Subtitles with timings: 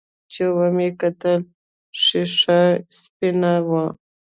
[0.31, 1.39] چې ومې کتل
[2.03, 2.61] ښيښه
[2.99, 3.85] سپينه وه.